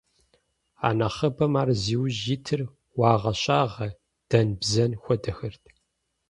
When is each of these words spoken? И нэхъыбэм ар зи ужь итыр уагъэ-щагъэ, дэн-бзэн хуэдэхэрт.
И 0.87 0.89
нэхъыбэм 0.97 1.53
ар 1.61 1.69
зи 1.81 1.95
ужь 2.03 2.23
итыр 2.35 2.61
уагъэ-щагъэ, 2.97 3.89
дэн-бзэн 4.29 4.91
хуэдэхэрт. 5.01 5.63